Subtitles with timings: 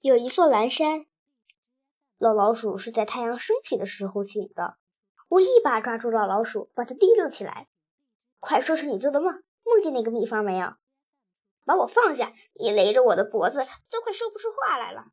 [0.00, 1.06] 有一座蓝山。
[2.18, 4.76] 老老鼠是在太阳升起的时候醒的。
[5.28, 7.68] 我一把抓住老老鼠，把它提溜起来。
[8.38, 10.74] 快说出你做的梦，梦见那个秘方没有？
[11.64, 12.32] 把我放下！
[12.54, 15.06] 你勒着我的脖子，都快说不出话来了。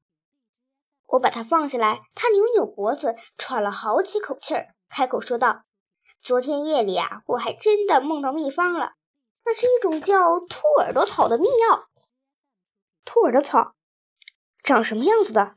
[1.07, 5.63] 我把它放下来，它扭扭脖子，喘了好几口气儿，开口说道
[6.21, 8.93] ：“昨天夜里啊，我还真的梦到秘方了。
[9.45, 11.88] 那是一种叫兔耳朵草的秘药。
[13.04, 13.73] 兔耳朵草
[14.64, 15.56] 长什么样子的？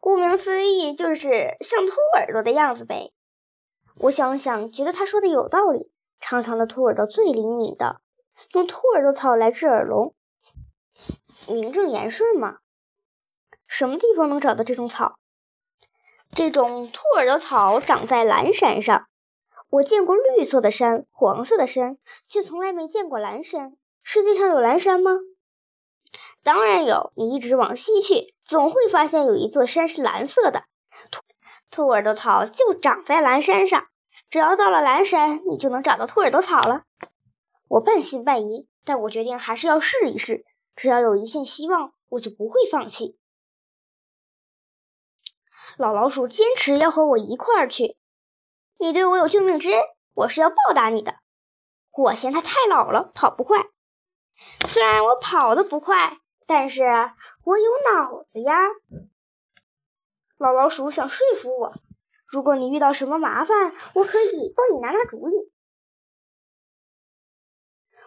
[0.00, 3.12] 顾名思义，就是像兔耳朵的样子呗。”
[3.96, 5.90] 我想想，觉得他说的有道理。
[6.20, 8.00] 长长的兔耳朵最灵敏的，
[8.54, 10.14] 用兔耳朵草来治耳聋，
[11.46, 12.58] 名正言顺嘛。
[13.66, 15.18] 什么地方能找到这种草？
[16.32, 19.06] 这种兔耳朵草长在蓝山上。
[19.68, 23.76] 我见过绿色的山、黄色的山，却从来没见过蓝山。
[24.02, 25.12] 世界上有蓝山吗？
[26.44, 27.12] 当然有。
[27.16, 30.64] 你一直往西去，总会发现有一座山是蓝色的。
[31.10, 31.22] 兔
[31.70, 33.86] 兔耳朵草就长在蓝山上。
[34.30, 36.82] 只要到了蓝山，你就能找到兔耳朵草了。
[37.68, 40.44] 我半信半疑，但我决定还是要试一试。
[40.76, 43.16] 只要有一线希望，我就不会放弃。
[45.78, 47.96] 老老鼠坚持要和我一块儿去。
[48.78, 49.82] 你对我有救命之恩，
[50.14, 51.16] 我是要报答你的。
[51.92, 53.66] 我嫌它太老了，跑不快。
[54.68, 56.82] 虽然我跑得不快，但是
[57.44, 58.54] 我有脑子呀。
[60.36, 61.74] 老老鼠想说服我。
[62.26, 65.52] 如果你遇到什么麻烦，我可以帮你拿拿主意。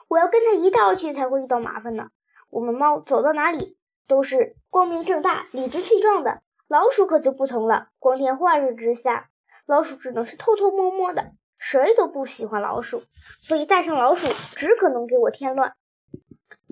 [0.10, 2.10] 我要跟他一道去才会遇到麻烦呢。
[2.50, 3.78] 我们猫走到哪里
[4.08, 7.90] 都是光明正大、理直气壮的，老鼠可就不同了。
[8.00, 9.30] 光天化日之下，
[9.66, 13.04] 老鼠只能是偷偷摸摸的，谁都不喜欢老鼠，
[13.42, 15.76] 所以带上老鼠只可能给我添乱。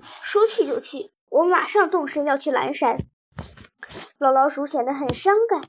[0.02, 2.96] 说去就去，我马上动身要去蓝山。
[4.18, 5.68] 老老鼠显得很伤感。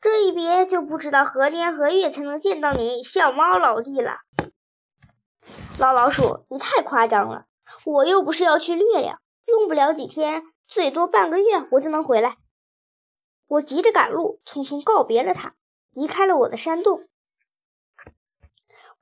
[0.00, 4.20] 这一别就不知道何年何月才能见到你，小猫老弟了。
[5.78, 7.46] 老老鼠，你太夸张了！
[7.84, 12.36] 我又不是要去月亮，用不了几天，最多半个月我就能回来。
[13.46, 15.54] 我急着赶路，匆匆告别了他，
[15.90, 17.08] 离开了我的山洞。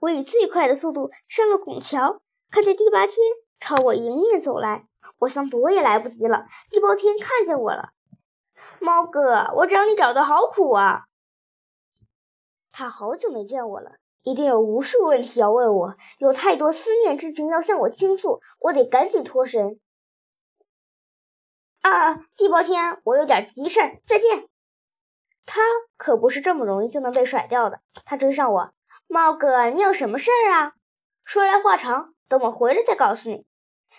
[0.00, 3.16] 我以最快的速度上了拱桥，看见第八天
[3.60, 4.86] 朝我迎面走来，
[5.18, 6.46] 我想躲也来不及了。
[6.70, 7.90] 地包天看见我了。
[8.80, 11.04] 猫哥，我找你找的好苦啊！
[12.72, 13.92] 他好久没见我了，
[14.22, 19.80] 一定有无数问题要问我，有太多思念之情要向我倾诉，我得赶紧脱身。
[21.80, 24.48] 啊，地包天，我有点急事儿，再见。
[25.46, 25.60] 他
[25.96, 27.80] 可不是这么容易就能被甩掉的。
[28.04, 28.72] 他追上我，
[29.06, 30.72] 猫哥，你有什么事儿啊？
[31.24, 33.46] 说来话长，等我回来再告诉你。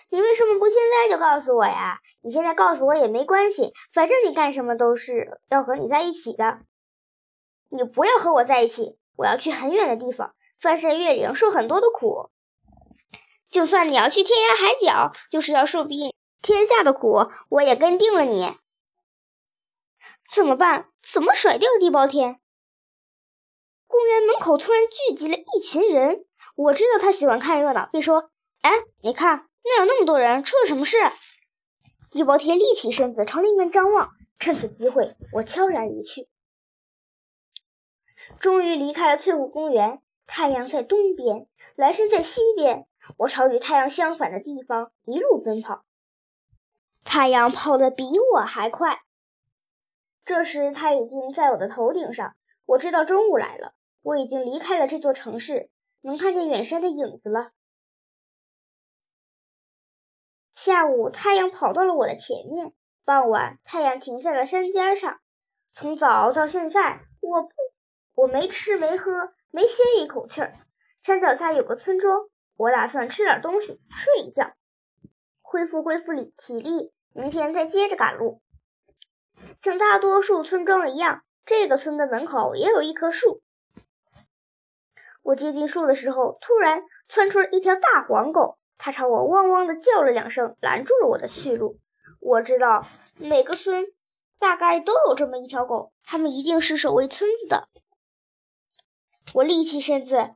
[0.08, 1.98] 你为什么不现在就告诉我呀？
[2.22, 6.60] 你现在告诉我也没关系，反正你干什么都是要和你在一起的。
[7.68, 12.30] 你不要和我在一起，我要去很远的地方，翻山越岭，受很多的苦。
[13.50, 16.12] 就算你要去天涯海角，就是要受尽
[16.42, 18.56] 天下的苦，我也跟定了你。
[20.32, 20.88] 怎么办？
[21.02, 22.40] 怎么甩掉地包天？
[23.86, 26.24] 公园门口突然聚集了一群人，
[26.54, 28.30] 我知道他喜欢看热闹，便说
[28.62, 28.70] ：“哎，
[29.02, 30.96] 你看。”那有那么多人，出了什么事？
[32.10, 36.28] 地包天立起身子朝那边张望，趁此机会，我悄然离去。
[38.38, 42.86] 终于离开了翠湖公园，太阳在东边，蓝山在西边，
[43.18, 45.84] 我朝与太阳相反的地方一路奔跑。
[47.04, 48.04] 太阳跑得比
[48.34, 49.00] 我还快。
[50.24, 52.34] 这时，它已经在我的头顶上，
[52.66, 53.74] 我知道中午来了。
[54.02, 55.70] 我已经离开了这座城市，
[56.00, 57.50] 能看见远山的影子了。
[60.62, 62.74] 下午，太阳跑到了我的前面。
[63.06, 65.18] 傍晚，太阳停在了山尖上。
[65.72, 67.48] 从早到现在，我不，
[68.14, 70.52] 我没吃没喝，没歇一口气儿。
[71.02, 72.28] 山脚下有个村庄，
[72.58, 74.52] 我打算吃点东西，睡一觉，
[75.40, 78.42] 恢复恢复力体力，明天再接着赶路。
[79.62, 83.40] 像大多数村庄一样，这个村的门口也有一棵树。
[85.22, 88.58] 我接近树的时候，突然窜出了一条大黄狗。
[88.82, 91.78] 它朝我汪汪的叫了两声，拦住了我的去路。
[92.18, 92.86] 我知道
[93.18, 93.84] 每个村
[94.38, 97.68] 大概都有这么一条狗，它们一定是守卫村子的。
[99.34, 100.30] 我立起身子，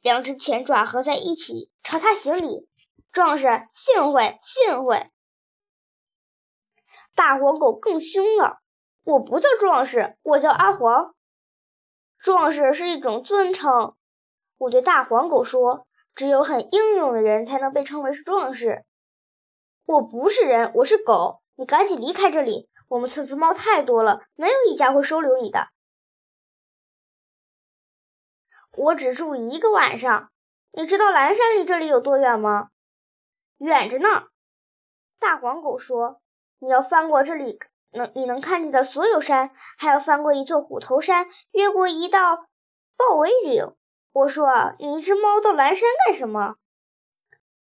[0.00, 2.68] 两只前爪合在一起，朝它行礼
[3.10, 5.10] ：“壮士，幸会，幸会。”
[7.16, 8.60] 大黄狗更凶了
[9.02, 11.16] ：“我不叫壮士，我叫阿黄。
[12.20, 13.96] 壮士是一种尊称。”
[14.56, 15.85] 我对大黄狗说。
[16.16, 18.86] 只有很英勇的人才能被称为是壮士。
[19.84, 21.42] 我不是人，我是狗。
[21.56, 25.68] 你赶紧离开这里，我们村子猫太多了，没有一家会收留你的。
[28.72, 30.30] 我只住一个晚上。
[30.72, 32.70] 你知道蓝山离这里有多远吗？
[33.58, 34.28] 远着呢。
[35.18, 36.22] 大黄狗说
[36.60, 37.58] ：“你要翻过这里
[37.90, 42.36] 能你能看见的所有山，还要翻过一座虎头山，越过一道
[42.96, 43.74] 豹尾岭。”
[44.16, 44.48] 我说
[44.80, 46.54] ：“你一只猫到蓝山干什么？”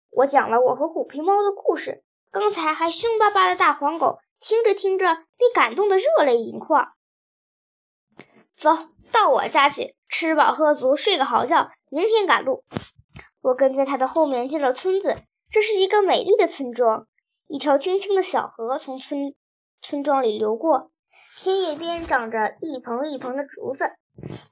[0.08, 2.02] 我讲了我和虎皮猫的故事。
[2.30, 6.94] 刚才还凶巴巴的大黄狗，听着听着被感动的热泪盈眶。
[8.56, 8.70] 走
[9.12, 12.64] 到我家去，吃饱喝足，睡个好觉，明天赶路。
[13.42, 15.18] 我跟在他的后面进了村子。
[15.50, 17.06] 这是一个美丽的村庄，
[17.46, 19.34] 一条清清的小河从村
[19.82, 20.90] 村庄里流过，
[21.36, 23.97] 田野边长着一棚一棚的竹子，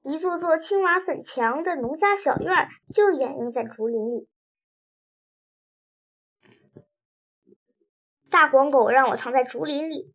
[0.03, 4.29] 一座座青瓦粉墙的农家小院就掩映在竹林里。
[8.31, 10.13] 大黄狗让我藏在竹林里，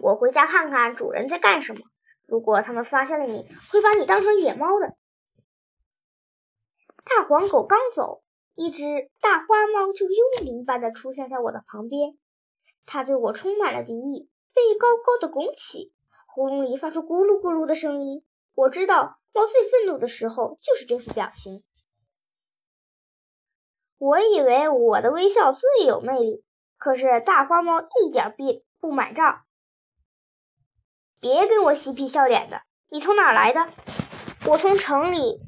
[0.00, 1.80] 我回家看看主人在干什么。
[2.26, 4.96] 如果他们发现了你，会把你当成野猫的。
[7.04, 8.22] 大黄狗刚走，
[8.54, 12.16] 一只大花猫就幽灵般的出现在我的旁边。
[12.86, 15.92] 它对我充满了敌意，背高高的拱起，
[16.26, 18.24] 喉咙里发出咕噜咕噜的声音。
[18.54, 21.64] 我知道，猫最愤怒的时候就是这副表情。
[23.98, 26.44] 我以为我的微笑最有魅力，
[26.78, 29.42] 可是大花猫一点不不买账。
[31.20, 32.62] 别跟我嬉皮笑脸的！
[32.90, 33.72] 你从哪儿来的？
[34.46, 35.40] 我从城里。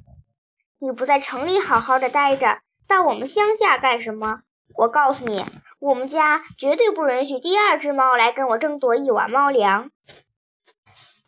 [0.79, 4.37] 你不在城里好好的待着，到我们乡下干什么？
[4.75, 5.44] 我告诉你，
[5.79, 9.91] 我们家绝对不允许第二只猫来跟我争夺一碗猫粮。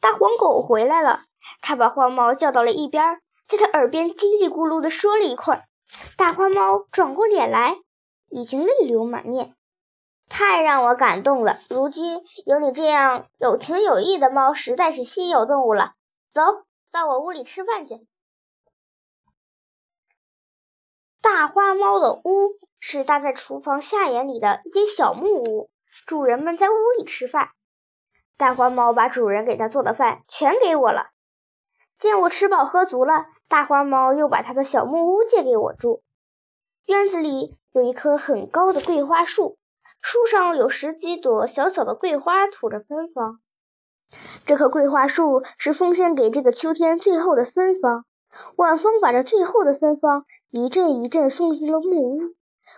[0.01, 1.23] 大黄狗回来了，
[1.61, 5.65] 他把花猫叫到了一边，在他耳边叽里咕噜地说了一会儿。
[6.17, 7.77] 大花猫转过脸来，
[8.31, 9.55] 已经泪流满面，
[10.29, 11.59] 太让我感动了。
[11.71, 15.95] 如今有你这样有情有义的猫，实在是稀有动物了。
[16.33, 16.43] 走
[16.93, 18.06] 到我屋里吃饭去。
[21.21, 25.71] 大花猫的屋是搭在厨房下檐里的一间小木屋，
[26.06, 27.50] 主人们在屋里吃饭。
[28.37, 31.09] 大花猫把主人给它做的饭全给我了。
[31.99, 36.03] 见我吃饱喝足了，大花猫又把它的小木屋借给我住。
[36.87, 39.59] 院子里有一棵很高的桂花树，
[40.00, 43.41] 树上有十几朵小小的桂花吐着芬芳。
[44.47, 48.05] 这棵桂花树是奉献给这个秋天最后的芬芳。
[48.56, 52.21] 晚风把这最后的芬芳一阵一阵送进了木屋，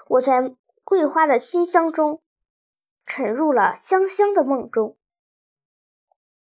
[0.08, 2.22] 我在桂花的馨香中
[3.04, 4.96] 沉入了香香的梦中。